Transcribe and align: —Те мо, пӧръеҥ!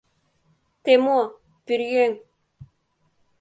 —Те 0.83 0.93
мо, 1.03 1.19
пӧръеҥ! 1.65 2.11